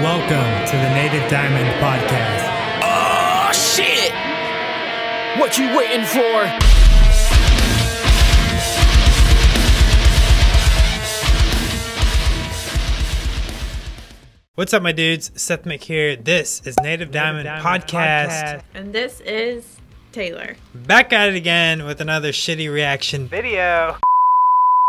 [0.00, 2.50] Welcome to the Native Diamond Podcast.
[2.82, 4.12] Oh shit!
[5.38, 6.48] What you waiting for?
[14.56, 15.30] What's up, my dudes?
[15.36, 16.16] Seth Mick here.
[16.16, 18.62] This is Native Diamond, Podcast.
[18.74, 19.76] And this is
[20.10, 20.56] Taylor.
[20.74, 23.98] Back at it again with another shitty reaction video.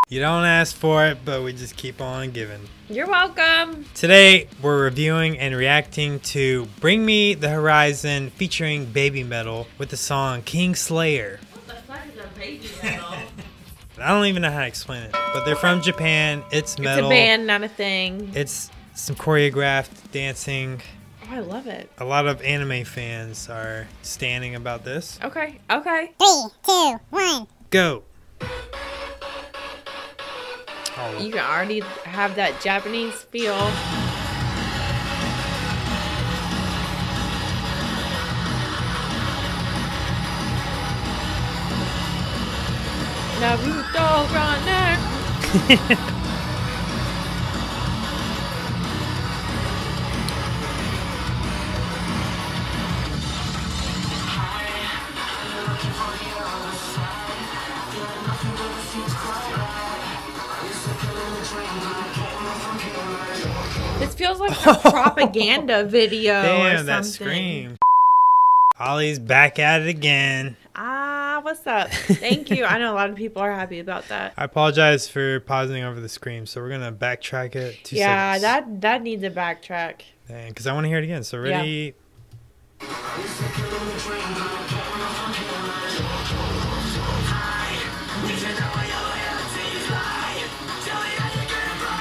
[0.08, 2.62] You don't ask for it, but we just keep on giving.
[2.90, 3.86] You're welcome.
[3.96, 9.98] Today, we're reviewing and reacting to Bring Me the Horizon featuring Baby Metal with the
[9.98, 11.40] song King Slayer.
[11.54, 13.08] What the fuck is a baby metal?
[14.00, 16.44] I don't even know how to explain it, but they're from Japan.
[16.52, 17.06] It's metal.
[17.06, 18.32] it's a band, not a thing.
[18.36, 20.84] It's some choreographed dancing.
[21.24, 21.90] Oh, I love it.
[21.98, 25.18] A lot of anime fans are standing about this.
[25.24, 26.12] Okay, okay.
[26.20, 27.48] Three, two, one.
[27.72, 28.04] Go.
[30.98, 33.54] Oh, You can already have that Japanese feel.
[43.42, 46.22] Naruto runner.
[64.00, 66.86] This feels like a propaganda video or damn, something.
[66.88, 67.78] that scream.
[68.78, 70.58] Ollie's back at it again.
[70.76, 71.90] Ah, what's up?
[71.92, 72.66] Thank you.
[72.66, 74.34] I know a lot of people are happy about that.
[74.36, 77.78] I apologize for pausing over the scream, so we're gonna backtrack it.
[77.84, 78.42] Two yeah, seconds.
[78.42, 80.02] that that needs a backtrack.
[80.28, 81.24] because I want to hear it again.
[81.24, 81.92] So Yeah.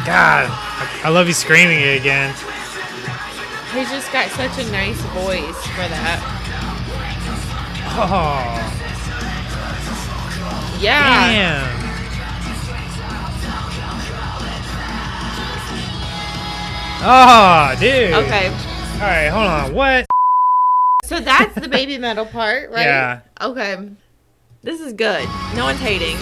[0.04, 0.48] God,
[1.02, 2.34] I, love you screaming it again.
[3.72, 6.20] He's just got such a nice voice for that.
[7.96, 8.60] Oh,
[10.80, 11.32] Yeah.
[11.32, 11.84] damn.
[17.06, 18.14] Oh, dude.
[18.14, 18.48] Okay.
[18.48, 19.74] All right, hold on.
[19.74, 20.06] What?
[21.04, 22.84] So that's the baby metal part, right?
[22.84, 23.20] Yeah.
[23.40, 23.90] Okay.
[24.62, 25.28] This is good.
[25.54, 26.16] No one's hating.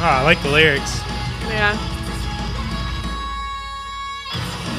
[0.00, 1.00] Oh, I like the lyrics.
[1.48, 1.76] Yeah.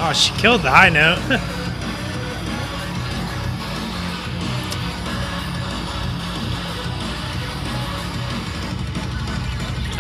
[0.02, 1.20] Oh, she killed the high note.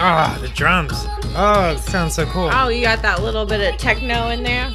[0.02, 0.94] Ah, the drums.
[1.36, 2.50] Oh, it sounds so cool.
[2.54, 4.72] Oh, you got that little bit of techno in there.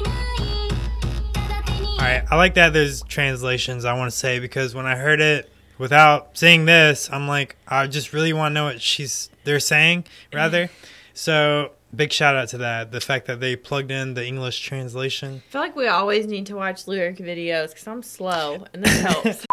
[1.33, 5.19] All right, I like that there's translations, I want to say, because when I heard
[5.19, 9.59] it without seeing this, I'm like, I just really want to know what she's they're
[9.59, 10.69] saying, rather.
[11.13, 12.91] so, big shout out to that.
[12.91, 15.41] The fact that they plugged in the English translation.
[15.47, 18.99] I feel like we always need to watch lyric videos because I'm slow and this
[19.13, 19.45] helps.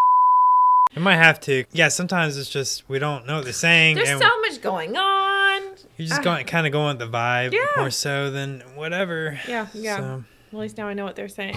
[0.97, 1.65] We might have to.
[1.73, 3.97] Yeah, sometimes it's just we don't know what they're saying.
[3.97, 5.63] There's so much going on.
[5.97, 6.25] You're just Ah.
[6.25, 7.65] going, kind of going with the vibe Yeah.
[7.79, 9.39] more so than whatever.
[9.49, 9.97] Yeah, yeah.
[9.97, 11.55] So, At least now I know what they're saying.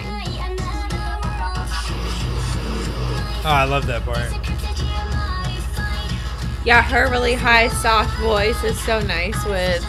[3.44, 4.55] oh, I love that part.
[6.66, 9.86] Yeah, her really high, soft voice is so nice with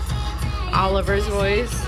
[0.75, 1.86] Oliver's voice.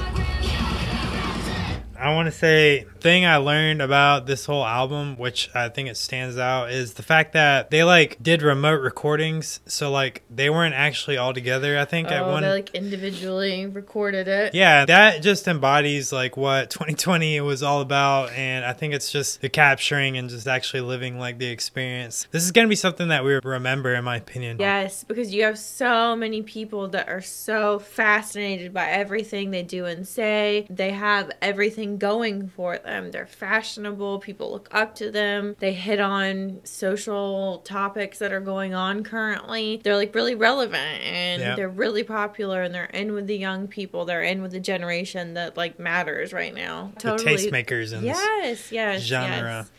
[2.00, 5.98] I want to say thing I learned about this whole album, which I think it
[5.98, 9.60] stands out, is the fact that they like did remote recordings.
[9.66, 11.78] So like they weren't actually all together.
[11.78, 12.44] I think at Oh, one.
[12.44, 14.54] they like individually recorded it.
[14.56, 19.42] yeah, that just embodies like what 2020 was all about, and I think it's just
[19.42, 22.28] the capturing and just actually living like the experience.
[22.32, 24.58] This is gonna be something that we remember, in my opinion.
[24.60, 29.86] Yes, because you have so many people that are so fascinated by everything they do
[29.86, 30.66] and say.
[30.70, 33.12] They have everything going for them.
[33.12, 34.20] They're fashionable.
[34.20, 35.56] People look up to them.
[35.60, 39.82] They hit on social topics that are going on currently.
[39.84, 41.56] They're like really relevant and Yeah.
[41.56, 44.06] they're really popular and they're in with the young people.
[44.06, 46.92] They're in with the generation that like matters right now.
[47.02, 49.68] The tastemakers in this Yes, yes, genre.
[49.68, 49.72] yes.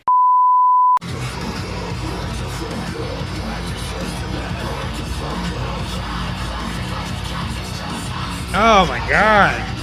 [8.53, 9.80] Oh my god.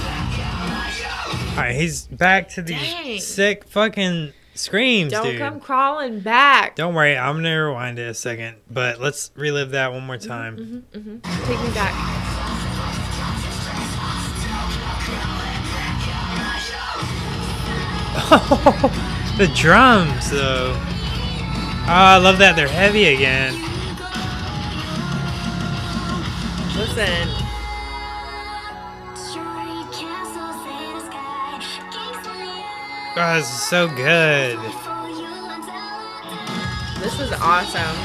[1.58, 3.20] Alright, he's back to these Dang.
[3.20, 5.40] sick fucking screams, Don't dude.
[5.40, 6.76] come crawling back.
[6.76, 10.28] Don't worry, I'm gonna rewind it a second, but let's relive that one more mm-hmm,
[10.28, 10.84] time.
[10.94, 11.46] Mm-hmm, mm-hmm.
[11.46, 11.94] Take me back.
[19.38, 20.74] the drums, though.
[21.90, 23.54] Ah, I love that they're heavy again.
[26.76, 27.47] Listen.
[33.16, 34.58] Oh, this is so good.
[37.02, 37.96] This is awesome.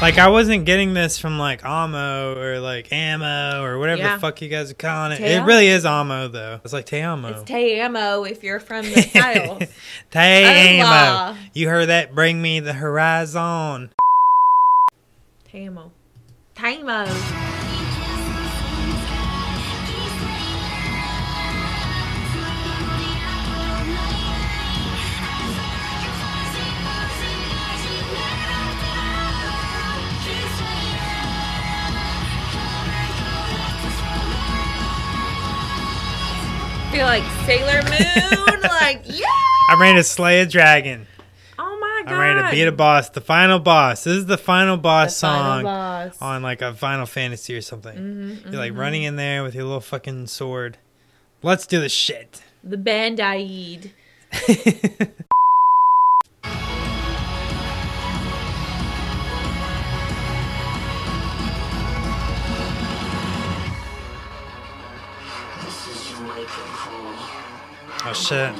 [0.00, 4.14] Like I wasn't getting this from like Amo or like Ammo or whatever Yeah.
[4.14, 5.18] the fuck you guys are calling it.
[5.18, 5.46] Te It amo.
[5.46, 6.60] really is Amo though.
[6.64, 7.28] It's like Te Amo.
[7.28, 9.72] It's Te Amo if you're from the South.
[10.10, 10.80] Te.
[10.80, 11.36] Amo.
[11.52, 12.14] You heard that?
[12.14, 13.90] Bring me the horizon.
[15.50, 15.92] Te Amo.
[36.90, 39.26] Feel like Sailor Moon, like yeah.
[39.68, 41.06] I'm ready to slay a dragon.
[41.56, 42.14] Oh my god.
[42.14, 43.10] I'm ready to beat a boss.
[43.10, 44.02] The final boss.
[44.02, 46.14] This is the final boss The final song boss.
[46.16, 48.40] Mm-hmm, on like a Final Fantasy or something.
[48.44, 50.78] You're like running in there with your little fucking sword.
[51.42, 52.42] Let's do this shit.
[52.64, 53.92] The Bandaid.
[68.20, 68.54] shit.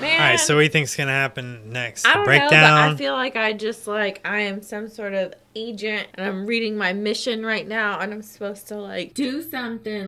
[0.00, 0.20] Man.
[0.20, 2.04] All right, so what do you think's gonna happen next?
[2.04, 2.50] I don't know, breakdown.
[2.50, 6.46] but I feel like I just like I am some sort of agent and I'm
[6.46, 10.06] reading my mission right now and I'm supposed to like do something.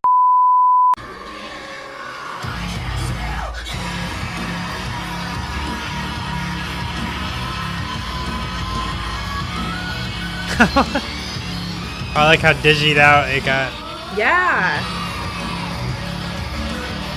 [10.59, 13.71] I like how digied out it got.
[14.17, 14.96] Yeah.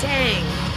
[0.01, 0.71] Dang.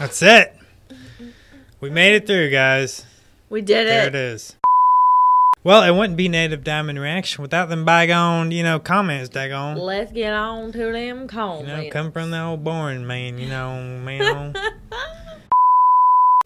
[0.00, 0.56] That's it.
[1.80, 3.04] We made it through, guys.
[3.50, 3.90] we did it.
[3.90, 4.14] There it.
[4.14, 4.56] it is.
[5.62, 9.76] Well, it wouldn't be Native Diamond Reaction without them bygone, you know, comments, daggone.
[9.76, 11.68] Let's get on to them comments.
[11.68, 14.54] You know, come from the old boring man, you know, man.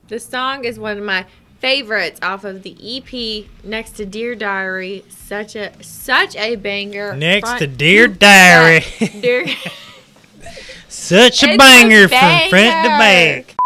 [0.07, 1.25] The song is one of my
[1.61, 5.03] favorites off of the EP next to Dear Diary.
[5.09, 7.17] Such a such a banger.
[7.17, 8.09] Next Front to Dear.
[8.09, 8.85] Diary.
[9.23, 9.47] Dear
[10.89, 13.57] Such a It's a banger from front to back.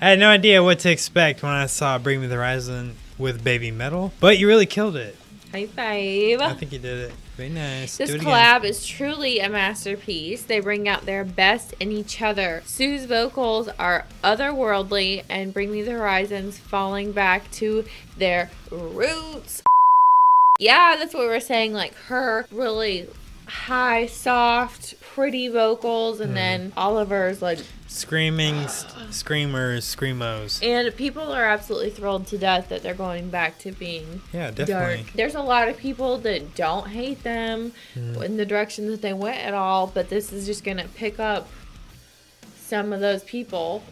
[0.00, 3.42] I had no idea what to expect when I saw Bring Me the Horizon with
[3.44, 5.16] Baby Metal, but you really killed it.
[5.52, 6.40] Hey five.
[6.40, 7.12] I think you did it.
[7.36, 7.96] Very nice.
[7.96, 8.26] This it again.
[8.26, 10.42] collab is truly a masterpiece.
[10.42, 12.62] They bring out their best in each other.
[12.66, 17.84] Su's vocals are otherworldly and bring me the horizons falling back to
[18.18, 19.62] their roots.
[20.58, 21.74] Yeah, that's what we were saying.
[21.74, 23.08] Like her really
[23.46, 27.58] high, soft, pretty vocals, and then Oliver's like
[27.88, 28.66] Screaming,
[29.10, 30.62] screamers, screamos.
[30.62, 35.02] And people are absolutely thrilled to death that they're going back to being Yeah, definitely.
[35.04, 35.12] dark.
[35.14, 38.20] There's a lot of people that don't hate them Hmm.
[38.22, 41.48] in the direction that they went at all, but this is just to pick up
[42.58, 43.82] some of those people.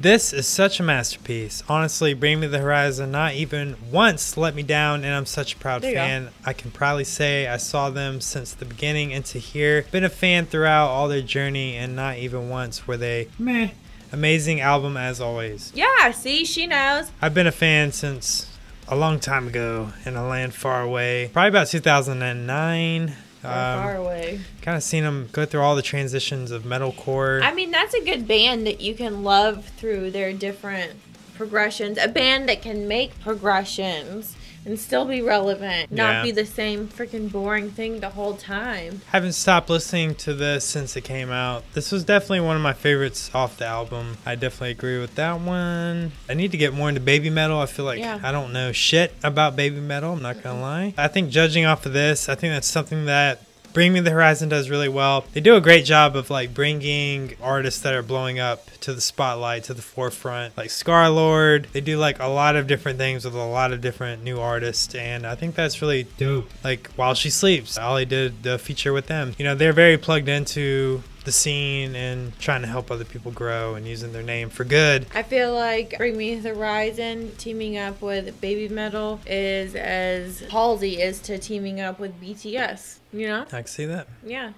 [0.00, 1.62] This is such a masterpiece.
[1.68, 5.58] Honestly, Bring Me the Horizon not even once let me down, and I'm such a
[5.58, 5.96] proud you go.
[5.96, 6.30] fan.
[6.42, 9.84] I can proudly say I saw them since the beginning and to here.
[9.92, 13.72] Been a fan throughout all their journey, and not even once were they meh.
[14.10, 15.70] Amazing album as always.
[15.74, 17.10] Yeah, see, she knows.
[17.20, 18.56] I've been a fan since
[18.88, 21.28] a long time ago in a land far away.
[21.30, 23.16] Probably about 2009.
[23.42, 24.40] Far, far Um, away.
[24.62, 27.42] kind of seen them go through all the transitions of metalcore.
[27.42, 30.92] I mean, that's a good band that you can love through their different
[31.36, 31.96] progressions.
[31.98, 34.36] A band that can make progressions
[34.66, 36.12] and still be relevant, Yeah.
[36.12, 39.00] not be the same freaking boring thing the whole time.
[39.12, 41.64] haven't stopped listening to this since it came out.
[41.74, 44.18] This was definitely one of my favorites off the album.
[44.26, 46.12] I definitely agree with that one.
[46.28, 47.58] I need to get more into baby metal.
[47.60, 48.18] I feel like Yeah.
[48.22, 50.12] I don't know shit about baby metal.
[50.12, 50.94] I'm not gonna lie.
[50.98, 54.48] I think judging off of this, I think that's something that Bring Me the Horizon
[54.48, 55.24] does really well.
[55.32, 59.00] They do a great job of like bringing artists that are blowing up to the
[59.00, 61.70] spotlight, to the forefront, like Scarlxrd.
[61.70, 64.94] They do like a lot of different things with a lot of different new artists,
[64.94, 66.50] and I think that's really dope.
[66.64, 69.34] Like While She Sleeps, Ollie did the feature with them.
[69.38, 73.74] You know, they're very plugged into the scene and trying to help other people grow
[73.74, 75.06] and using their name for good.
[75.14, 81.00] I feel like Bring Me the Horizon teaming up with Baby Metal is as Halsey
[81.00, 82.98] is to teaming up with BTS.
[83.12, 83.42] You know?
[83.42, 84.06] I can see that.
[84.24, 84.52] Yeah.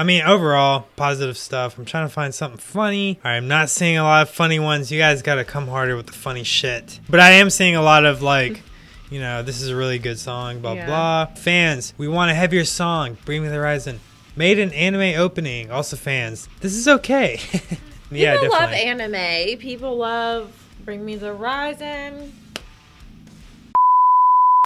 [0.00, 1.76] I mean, overall, positive stuff.
[1.76, 3.18] I'm trying to find something funny.
[3.24, 4.92] I'm not seeing a lot of funny ones.
[4.92, 7.00] You guys got to come harder with the funny shit.
[7.08, 8.62] But I am seeing a lot of like,
[9.10, 10.86] you know, this is a really good song, blah, Yeah.
[10.86, 11.26] blah.
[11.34, 13.18] Fans, we want a heavier song.
[13.24, 13.98] Bring Me the Horizon.
[14.38, 15.72] Made an anime opening.
[15.72, 17.40] Also, fans, this is okay.
[18.12, 19.58] yeah, People love anime.
[19.58, 20.52] People love
[20.84, 22.32] Bring Me the Horizon.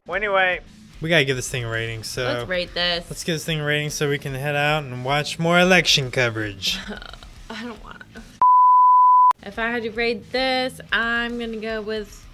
[0.06, 0.60] Well, anyway,
[1.00, 2.02] we got to give this thing a rating.
[2.02, 3.06] So Let's rate this.
[3.08, 6.10] let's give this thing a rating so we can head out and watch more election
[6.10, 6.78] coverage.
[7.48, 8.22] I don't want to.
[9.42, 12.26] If I had to rate this, I'm gonna go with.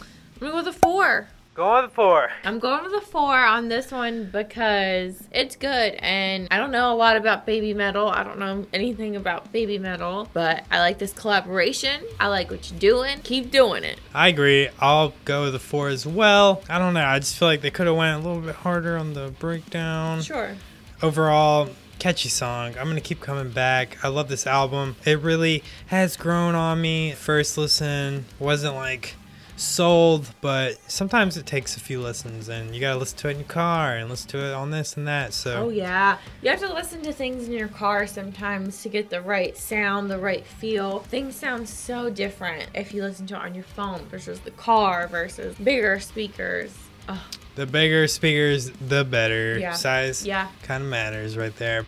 [0.00, 0.06] I'm
[0.40, 1.28] gonna go with a four.
[1.54, 2.30] Go on four.
[2.42, 6.92] I'm going with the four on this one because it's good, and I don't know
[6.92, 8.08] a lot about baby metal.
[8.08, 12.02] I don't know anything about baby metal, but I like this collaboration.
[12.18, 13.20] I like what you're doing.
[13.22, 14.00] Keep doing it.
[14.12, 14.68] I agree.
[14.80, 16.60] I'll go with the four as well.
[16.68, 17.04] I don't know.
[17.04, 20.22] I just feel like they could have went a little bit harder on the breakdown.
[20.22, 20.56] Sure.
[21.02, 21.68] Overall,
[22.00, 22.74] catchy song.
[22.76, 24.04] I'm gonna keep coming back.
[24.04, 24.96] I love this album.
[25.04, 27.12] It really has grown on me.
[27.12, 29.14] First listen wasn't like
[29.56, 33.38] sold, but sometimes it takes a few listens, and you gotta listen to it in
[33.38, 35.32] your car and listen to it on this and that.
[35.32, 39.10] So Oh yeah, you have to listen to things in your car sometimes to get
[39.10, 41.00] the right sound, the right feel.
[41.00, 45.06] Things sound so different if you listen to it on your phone versus the car
[45.08, 46.76] versus bigger speakers.
[47.08, 49.58] Oh, the bigger speakers, the better.
[49.58, 49.72] Yeah.
[49.72, 50.48] Size yeah.
[50.62, 51.84] kind of matters right there.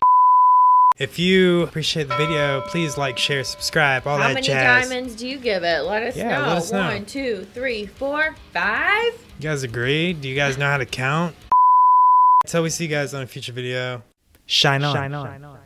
[0.99, 4.55] If you appreciate the video, please like, share, subscribe, all How that jazz.
[4.55, 5.83] How many diamonds do you give it?
[5.83, 6.47] Let us Yeah, know.
[6.47, 6.87] let us know.
[6.87, 9.13] One, two, three, four, five.
[9.39, 10.13] You guys agree?
[10.13, 11.35] Do you guys know how to count?
[12.45, 14.01] Until we see you guys on a future video.
[14.47, 14.95] Shine on.
[14.95, 15.57] Shine on.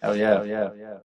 [0.00, 0.34] Hell yeah.
[0.44, 0.98] Hell yeah.